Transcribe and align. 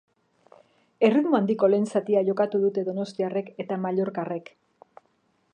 Erritmo 1.07 1.37
handiko 1.41 1.69
lehen 1.75 1.85
zatia 1.93 2.25
jokatu 2.31 2.63
dute 2.65 2.87
donostiarrek 2.89 3.55
eta 3.65 3.81
mallorcarrek. 3.85 4.55